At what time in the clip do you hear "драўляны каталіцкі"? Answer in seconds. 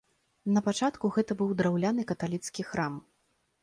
1.61-2.71